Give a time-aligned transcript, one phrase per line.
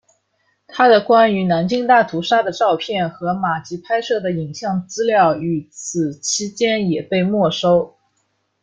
[0.65, 7.95] 他的关于南京大屠杀的照片和马吉拍摄的影像资料与此期间也被没收。